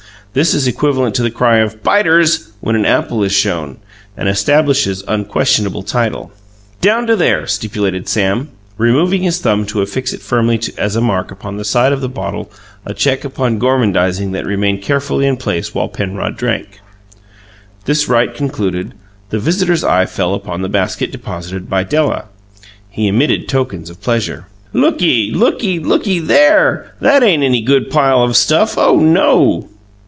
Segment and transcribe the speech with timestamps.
[0.33, 3.79] This is equivalent to the cry of "Biters" when an apple is shown,
[4.15, 6.31] and establishes unquestionable title.
[6.79, 11.31] "Down to there!" stipulated Sam, removing his thumb to affix it firmly as a mark
[11.31, 12.49] upon the side of the bottle
[12.85, 16.79] a check upon gormandizing that remained carefully in place while Penrod drank.
[17.83, 18.93] This rite concluded,
[19.31, 22.23] the visitor's eye fell upon the basket deposited by Della.
[22.89, 24.45] He emitted tokens of pleasure.
[24.71, 25.31] "Looky!
[25.33, 25.79] Looky!
[25.81, 26.95] Looky there!
[27.01, 29.67] That ain't any good pile o' stuff oh, no!"